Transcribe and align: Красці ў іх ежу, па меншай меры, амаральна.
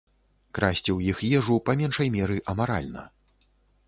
Красці 0.59 0.83
ў 0.83 0.99
іх 1.11 1.19
ежу, 1.39 1.57
па 1.67 1.75
меншай 1.81 2.09
меры, 2.15 2.39
амаральна. 2.55 3.03